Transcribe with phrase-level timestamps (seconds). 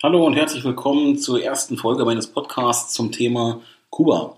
[0.00, 4.36] Hallo und herzlich willkommen zur ersten Folge meines Podcasts zum Thema Kuba.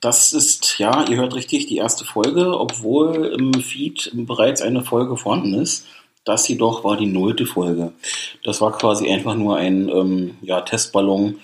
[0.00, 5.18] Das ist, ja, ihr hört richtig, die erste Folge, obwohl im Feed bereits eine Folge
[5.18, 5.84] vorhanden ist.
[6.24, 7.92] Das jedoch war die nullte Folge.
[8.42, 11.40] Das war quasi einfach nur ein ähm, ja, Testballon.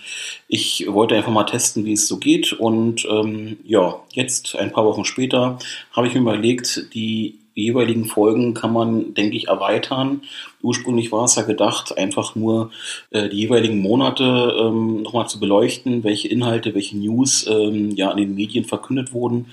[0.49, 2.55] Ich wollte einfach mal testen, wie es so geht.
[2.55, 5.59] Und ähm, ja, jetzt, ein paar Wochen später,
[5.93, 10.23] habe ich mir überlegt, die jeweiligen Folgen kann man, denke ich, erweitern.
[10.63, 12.71] Ursprünglich war es ja gedacht, einfach nur
[13.11, 18.19] äh, die jeweiligen Monate ähm, nochmal zu beleuchten, welche Inhalte, welche News ähm, ja in
[18.19, 19.47] den Medien verkündet wurden.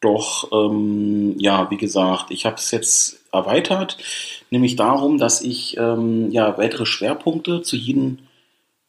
[0.00, 3.98] Doch, ähm, ja, wie gesagt, ich habe es jetzt erweitert,
[4.50, 8.20] nämlich darum, dass ich ähm, ja weitere Schwerpunkte zu, jeden,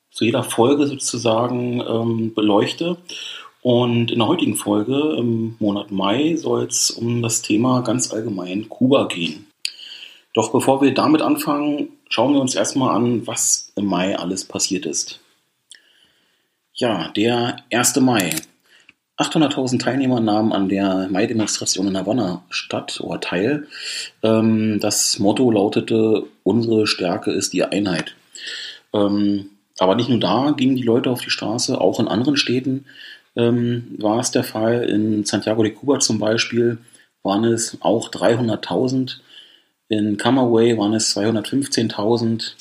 [0.09, 2.97] zu jeder Folge sozusagen ähm, beleuchte.
[3.63, 8.67] Und in der heutigen Folge im Monat Mai soll es um das Thema ganz allgemein
[8.67, 9.47] Kuba gehen.
[10.33, 14.85] Doch bevor wir damit anfangen, schauen wir uns erstmal an, was im Mai alles passiert
[14.85, 15.21] ist.
[16.73, 17.95] Ja, der 1.
[18.01, 18.35] Mai.
[19.17, 23.67] 800.000 Teilnehmer nahmen an der Mai-Demonstration in Havanna statt oder teil.
[24.23, 28.15] Ähm, das Motto lautete, unsere Stärke ist die Einheit.
[28.91, 32.85] Ähm, aber nicht nur da gingen die Leute auf die Straße, auch in anderen Städten
[33.35, 34.89] ähm, war es der Fall.
[34.89, 36.77] In Santiago de Cuba zum Beispiel
[37.23, 39.17] waren es auch 300.000.
[39.89, 42.53] In Camagüey waren es 215.000.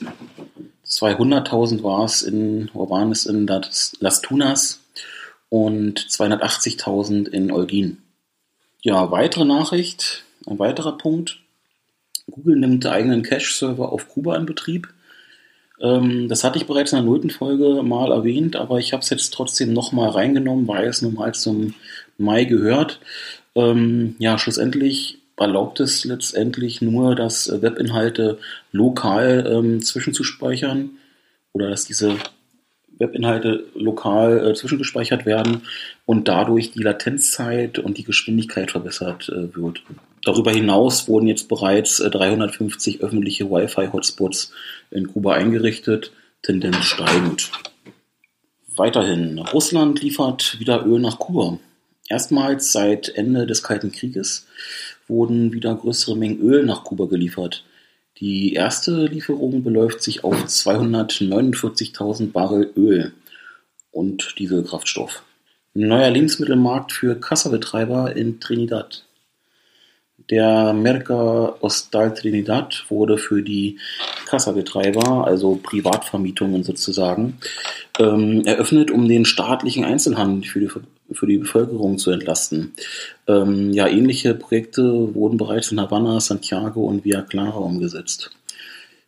[0.86, 3.46] 200.000 war es in, wo waren es in
[4.00, 4.80] Las Tunas
[5.48, 7.98] und 280.000 in Olgin.
[8.82, 11.40] Ja, weitere Nachricht, ein weiterer Punkt.
[12.30, 14.88] Google nimmt eigenen Cache-Server auf Kuba in Betrieb.
[15.82, 19.10] Ähm, das hatte ich bereits in der nullten Folge mal erwähnt, aber ich habe es
[19.10, 21.74] jetzt trotzdem nochmal reingenommen, weil es nun mal zum
[22.18, 23.00] Mai gehört.
[23.54, 28.38] Ähm, ja, schlussendlich erlaubt es letztendlich nur, dass Webinhalte
[28.70, 30.90] lokal ähm, zwischenzuspeichern
[31.52, 32.16] oder dass diese
[32.98, 35.62] Webinhalte lokal äh, zwischengespeichert werden
[36.06, 39.82] und dadurch die Latenzzeit und die Geschwindigkeit verbessert äh, wird.
[40.24, 44.52] Darüber hinaus wurden jetzt bereits 350 äh, öffentliche Wi-Fi-Hotspots
[44.90, 46.12] in Kuba eingerichtet,
[46.42, 47.50] Tendenz steigend.
[48.76, 51.58] Weiterhin, Russland liefert wieder Öl nach Kuba.
[52.08, 54.46] Erstmals seit Ende des Kalten Krieges
[55.08, 57.64] wurden wieder größere Mengen Öl nach Kuba geliefert.
[58.18, 63.12] Die erste Lieferung beläuft sich auf 249.000 Barrel Öl
[63.90, 65.22] und Dieselkraftstoff.
[65.74, 69.04] Neuer Lebensmittelmarkt für Kassabetreiber in Trinidad.
[70.30, 73.78] Der Merca Hostal Trinidad wurde für die
[74.26, 77.38] Kassabetreiber, also Privatvermietungen sozusagen,
[77.98, 80.68] ähm, eröffnet, um den staatlichen Einzelhandel für die,
[81.12, 82.72] für die Bevölkerung zu entlasten.
[83.26, 88.30] Ähm, ja, ähnliche Projekte wurden bereits in Havanna, Santiago und Villa Clara umgesetzt.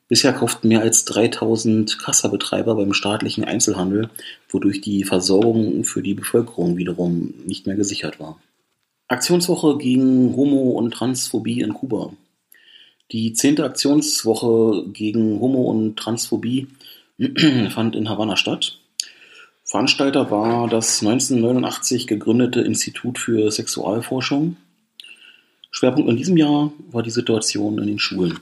[0.08, 4.10] Bisher kauften mehr als 3000 Kassabetreiber beim staatlichen Einzelhandel,
[4.50, 8.38] wodurch die Versorgung für die Bevölkerung wiederum nicht mehr gesichert war.
[9.08, 12.14] Aktionswoche gegen Homo- und Transphobie in Kuba.
[13.12, 16.68] Die zehnte Aktionswoche gegen Homo- und Transphobie
[17.70, 18.78] fand in Havanna statt.
[19.62, 24.56] Veranstalter war das 1989 gegründete Institut für Sexualforschung.
[25.70, 28.40] Schwerpunkt in diesem Jahr war die Situation in den Schulen.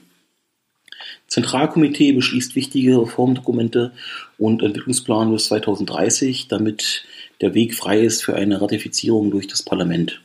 [1.26, 3.92] Zentralkomitee beschließt wichtige Reformdokumente
[4.38, 7.04] und Entwicklungsplan bis 2030, damit
[7.40, 10.20] der Weg frei ist für eine Ratifizierung durch das Parlament.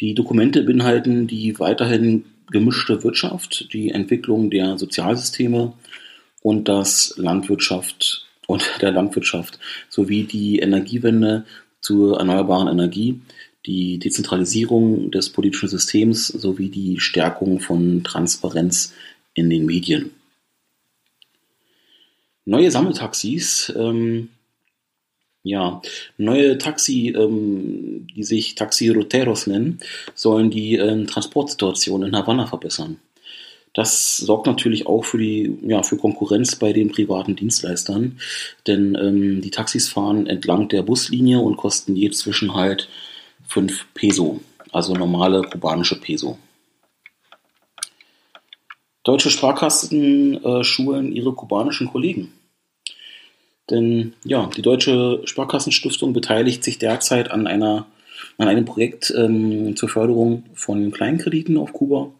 [0.00, 5.72] Die Dokumente beinhalten die weiterhin gemischte Wirtschaft, die Entwicklung der Sozialsysteme
[6.42, 11.44] und das Landwirtschaft und der Landwirtschaft sowie die Energiewende
[11.80, 13.20] zur erneuerbaren Energie,
[13.66, 18.92] die Dezentralisierung des politischen Systems sowie die Stärkung von Transparenz
[19.32, 20.10] in den Medien.
[22.44, 24.28] Neue Sammeltaxis ähm,
[25.44, 25.82] ja,
[26.16, 29.78] neue Taxi, ähm, die sich Taxi Roteros nennen,
[30.14, 32.98] sollen die äh, Transportsituation in Havanna verbessern.
[33.74, 38.18] Das sorgt natürlich auch für die ja, für Konkurrenz bei den privaten Dienstleistern,
[38.66, 42.88] denn ähm, die Taxis fahren entlang der Buslinie und kosten je zwischen halt
[43.48, 44.40] 5 Peso,
[44.72, 46.38] also normale kubanische Peso.
[49.02, 52.32] Deutsche Sparkassen äh, schulen ihre kubanischen Kollegen.
[53.70, 57.86] Denn ja, die Deutsche Sparkassenstiftung beteiligt sich derzeit an, einer,
[58.36, 62.10] an einem Projekt ähm, zur Förderung von Kleinkrediten auf Kuba.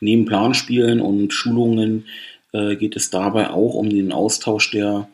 [0.00, 2.06] Neben Planspielen und Schulungen
[2.52, 5.08] äh, geht es dabei auch um den Austausch der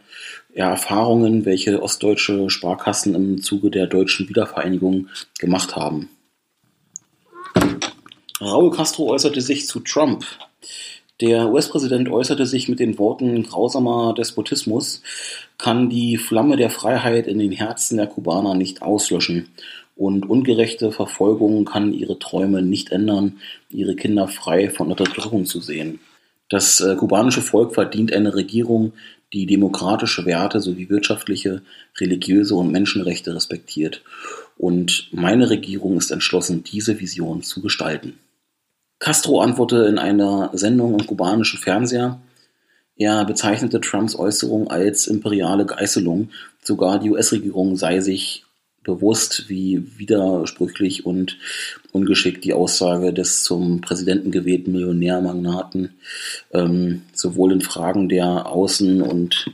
[0.55, 5.09] ja, Erfahrungen, welche ostdeutsche Sparkassen im Zuge der deutschen Wiedervereinigung
[5.39, 6.09] gemacht haben.
[8.41, 10.25] Raúl Castro äußerte sich zu Trump.
[11.23, 15.01] Der US-Präsident äußerte sich mit den Worten grausamer Despotismus
[15.57, 19.49] kann die Flamme der Freiheit in den Herzen der Kubaner nicht auslöschen
[19.97, 23.39] und ungerechte Verfolgung kann ihre Träume nicht ändern,
[23.71, 26.01] ihre Kinder frei von Unterdrückung zu sehen.
[26.51, 28.93] Das äh, kubanische Volk verdient eine Regierung,
[29.33, 31.63] die demokratische Werte sowie wirtschaftliche,
[31.99, 34.03] religiöse und Menschenrechte respektiert.
[34.59, 38.19] Und meine Regierung ist entschlossen, diese Vision zu gestalten.
[39.07, 42.21] Castro antwortete in einer Sendung im kubanischen Fernseher,
[42.97, 46.31] er bezeichnete Trumps Äußerung als imperiale Geißelung.
[46.61, 48.45] Sogar die US-Regierung sei sich
[48.83, 51.39] bewusst, wie widersprüchlich und
[51.93, 55.95] ungeschickt die Aussage des zum Präsidenten gewählten Millionärmagnaten
[56.53, 59.53] ähm, sowohl in Fragen der Außen- und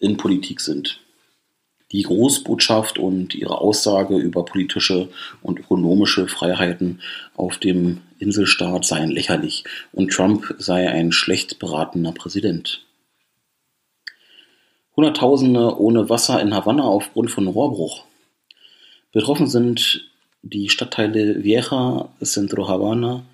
[0.00, 1.00] Innenpolitik sind.
[1.96, 5.08] Die Großbotschaft und ihre Aussage über politische
[5.40, 7.00] und ökonomische Freiheiten
[7.36, 9.64] auf dem Inselstaat seien lächerlich
[9.94, 12.84] und Trump sei ein schlecht beratener Präsident.
[14.94, 18.04] Hunderttausende ohne Wasser in Havanna aufgrund von Rohrbruch.
[19.12, 20.06] Betroffen sind
[20.42, 23.24] die Stadtteile Vieja, Centro Havana,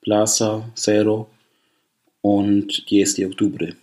[0.00, 1.28] Plaza, Cerro
[2.22, 3.76] und 10 de Octubre.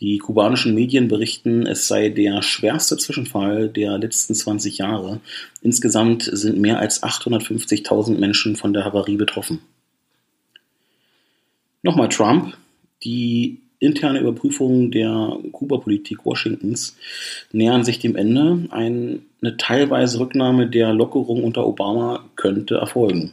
[0.00, 5.20] Die kubanischen Medien berichten, es sei der schwerste Zwischenfall der letzten 20 Jahre.
[5.62, 9.60] Insgesamt sind mehr als 850.000 Menschen von der Havarie betroffen.
[11.82, 12.56] Nochmal Trump.
[13.04, 16.96] Die interne Überprüfung der Kuba-Politik Washingtons
[17.52, 18.68] nähern sich dem Ende.
[18.70, 19.22] Eine
[19.56, 23.32] teilweise Rücknahme der Lockerung unter Obama könnte erfolgen.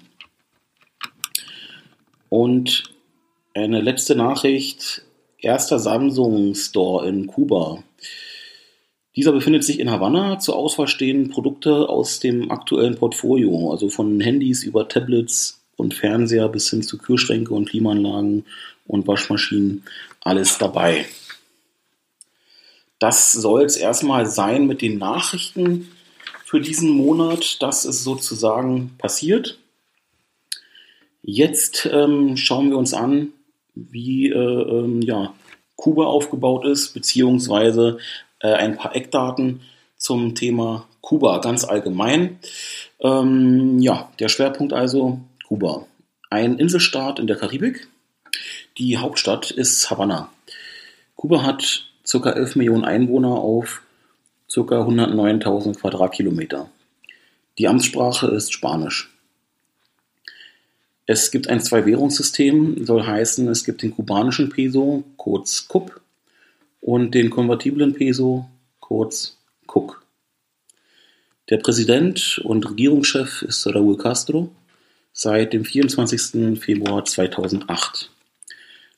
[2.29, 2.83] Und
[3.53, 5.03] eine letzte Nachricht
[5.43, 7.83] erster Samsung-Store in Kuba.
[9.15, 10.39] Dieser befindet sich in Havanna.
[10.39, 16.49] Zur Auswahl stehen Produkte aus dem aktuellen Portfolio, also von Handys über Tablets und Fernseher
[16.49, 18.45] bis hin zu Kühlschränke und Klimaanlagen
[18.87, 19.83] und Waschmaschinen.
[20.21, 21.05] Alles dabei.
[22.99, 25.89] Das soll es erstmal sein mit den Nachrichten
[26.45, 27.61] für diesen Monat.
[27.61, 29.59] Das ist sozusagen passiert.
[31.21, 33.33] Jetzt ähm, schauen wir uns an,
[33.75, 35.33] wie äh, ähm, ja,
[35.75, 37.97] Kuba aufgebaut ist, beziehungsweise
[38.39, 39.61] äh, ein paar Eckdaten
[39.97, 42.39] zum Thema Kuba ganz allgemein.
[42.99, 45.85] Ähm, ja, der Schwerpunkt also Kuba.
[46.29, 47.87] Ein Inselstaat in der Karibik.
[48.77, 50.29] Die Hauptstadt ist Havanna.
[51.15, 52.29] Kuba hat ca.
[52.31, 53.81] 11 Millionen Einwohner auf
[54.51, 54.59] ca.
[54.59, 56.69] 109.000 Quadratkilometer.
[57.57, 59.12] Die Amtssprache ist Spanisch.
[61.05, 65.99] Es gibt ein Zwei-Währungssystem, soll heißen, es gibt den kubanischen Peso, kurz KUP,
[66.79, 70.01] und den konvertiblen Peso, kurz KUK.
[71.49, 74.49] Der Präsident und Regierungschef ist Raúl Castro
[75.11, 76.57] seit dem 24.
[76.59, 78.09] Februar 2008.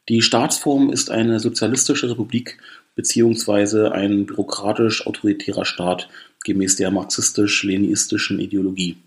[0.07, 2.59] Die Staatsform ist eine sozialistische Republik
[2.95, 3.89] bzw.
[3.89, 6.07] ein bürokratisch-autoritärer Staat
[6.43, 8.97] gemäß der marxistisch-leninistischen Ideologie.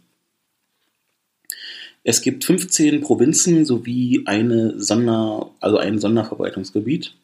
[2.10, 7.14] Es gibt 15 Provinzen sowie eine Sonder, also ein Sonderverwaltungsgebiet.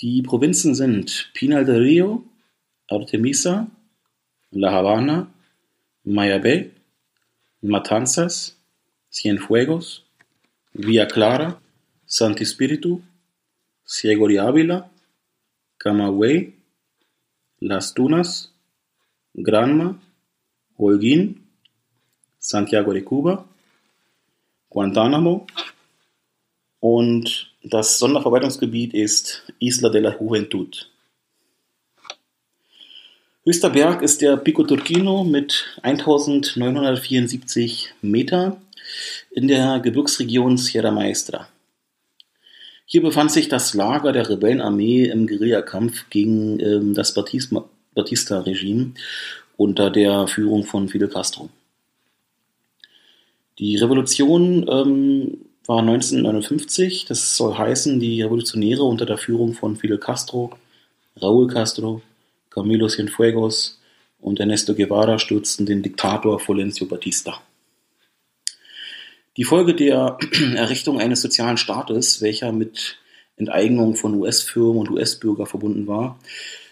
[0.00, 2.24] Die Provinzen sind Pinal del Rio,
[2.88, 3.70] Artemisa,
[4.50, 5.30] La Habana,
[6.04, 6.70] Mayabé,
[7.60, 8.56] Matanzas,
[9.10, 10.06] Cienfuegos,
[10.72, 11.60] Villa Clara,
[12.06, 13.02] Santi Espíritu,
[13.84, 14.90] Ciego de Ávila,
[15.76, 16.54] Camagüey,
[17.60, 18.54] Las Tunas,
[19.34, 20.00] Granma,
[20.78, 21.46] Holguín,
[22.38, 23.46] Santiago de Cuba,
[24.70, 25.46] Guantánamo
[26.80, 30.90] und das Sonderverwaltungsgebiet ist Isla de la Juventud.
[33.44, 38.60] Höchster Berg ist der Pico Turquino mit 1974 Meter
[39.30, 41.48] in der Gebirgsregion Sierra Maestra.
[42.86, 48.92] Hier befand sich das Lager der Rebellenarmee im Guerillakampf gegen ähm, das Batista-Regime
[49.56, 51.48] unter der Führung von Fidel Castro.
[53.58, 57.06] Die Revolution ähm, war 1959.
[57.06, 60.50] Das soll heißen, die Revolutionäre unter der Führung von Fidel Castro,
[61.18, 62.02] Raúl Castro,
[62.50, 63.80] Camilo Cienfuegos
[64.20, 67.40] und Ernesto Guevara stürzten den Diktator Fulgencio Batista.
[69.36, 70.18] Die Folge der
[70.54, 72.98] Errichtung eines sozialen Staates, welcher mit
[73.36, 76.18] Enteignung von US-Firmen und US-Bürger verbunden war,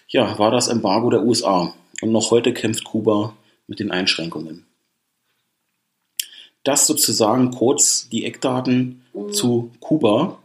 [0.08, 1.74] ja, war das Embargo der USA.
[2.00, 3.36] Und noch heute kämpft Kuba
[3.66, 4.63] mit den Einschränkungen.
[6.64, 9.32] Das sozusagen kurz die Eckdaten mhm.
[9.32, 10.38] zu Kuba.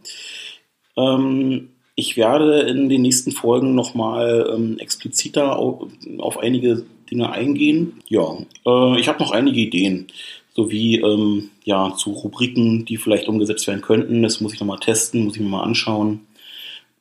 [0.96, 5.86] Ähm, ich werde in den nächsten Folgen nochmal ähm, expliziter auf,
[6.18, 8.00] auf, einige Dinge eingehen.
[8.08, 10.06] Ja, äh, ich habe noch einige Ideen.
[10.54, 14.22] sowie ähm, ja, zu Rubriken, die vielleicht umgesetzt werden könnten.
[14.22, 16.26] Das muss ich nochmal testen, muss ich mir mal anschauen.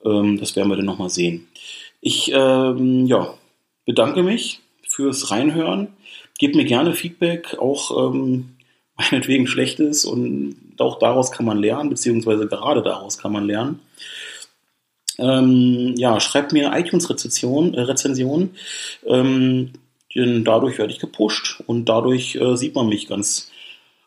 [0.04, 1.48] Ähm, das werden wir dann nochmal sehen.
[2.02, 3.34] Ich ähm, ja,
[3.86, 5.90] bedanke mich fürs Reinhören.
[6.38, 8.56] Gebt mir gerne Feedback, auch ähm,
[9.00, 13.79] meinetwegen schlechtes und auch daraus kann man lernen, beziehungsweise gerade daraus kann man lernen.
[15.18, 18.51] Ähm, ja, schreibt mir iTunes-Rezensionen, äh, Rezension,
[19.06, 19.74] ähm,
[20.15, 23.51] denn dadurch werde ich gepusht und dadurch äh, sieht man mich ganz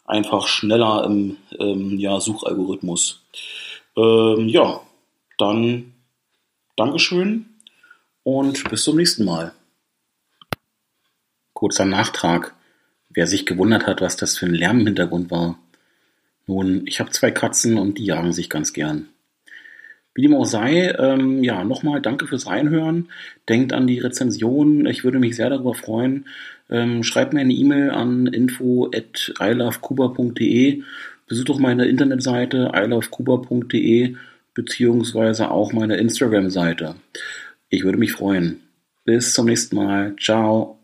[0.04, 3.22] einfach schneller im ähm, ja, Suchalgorithmus.
[3.96, 4.80] Ähm, ja,
[5.38, 5.92] dann
[6.76, 7.46] Dankeschön
[8.22, 9.52] und bis zum nächsten Mal.
[11.52, 12.54] Kurzer Nachtrag.
[13.14, 15.58] Wer sich gewundert hat, was das für ein Lärm im Hintergrund war.
[16.46, 19.08] Nun, ich habe zwei Katzen und die jagen sich ganz gern.
[20.14, 23.08] Wie dem auch sei, ähm, ja, nochmal danke fürs Reinhören.
[23.48, 24.86] Denkt an die Rezension.
[24.86, 26.26] Ich würde mich sehr darüber freuen.
[26.68, 30.82] Ähm, schreibt mir eine E-Mail an info at ilovekuba.de.
[31.26, 34.16] Besucht doch meine Internetseite ilovekuba.de
[34.54, 36.96] beziehungsweise auch meine Instagram-Seite.
[37.70, 38.60] Ich würde mich freuen.
[39.04, 40.14] Bis zum nächsten Mal.
[40.20, 40.81] Ciao.